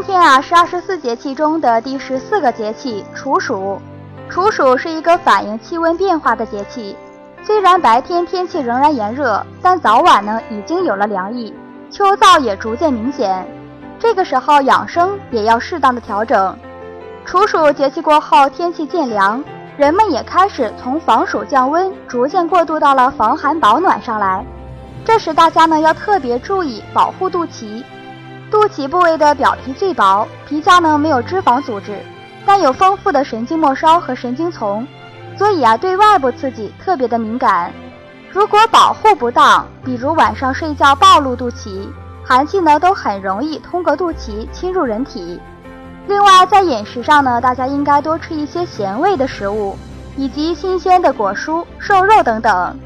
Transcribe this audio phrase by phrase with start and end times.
[0.00, 3.78] 今天啊是二十四节气中的第十四个节气处暑。
[4.30, 6.96] 处暑是一个反映气温变化的节气，
[7.42, 11.54] 虽然白天天气仍然炎热，但早晚呢已经有了凉意，
[11.90, 13.46] 秋燥也逐渐明显。
[13.98, 16.58] 这个时候养生也要适当的调整。
[17.26, 19.44] 处暑节气过后，天气渐凉，
[19.76, 24.42] 人们也开始从防暑降温，逐渐过渡到了防寒保暖上来。
[25.04, 27.84] 这时大家呢要特别注意保护肚脐。
[28.50, 31.96] 肚脐部位的表皮最薄，皮下呢没有脂肪组织，
[32.44, 34.84] 但有丰富的神经末梢和神经丛，
[35.38, 37.72] 所以啊对外部刺激特别的敏感。
[38.32, 41.86] 如果保护不当，比如晚上睡觉暴露肚脐，
[42.24, 45.40] 寒气呢都很容易通过肚脐侵入人体。
[46.08, 49.78] 另外在饮食上呢，大家应该多吃一些咸味的食物，
[50.16, 52.76] 以及新鲜的果蔬、瘦肉等等。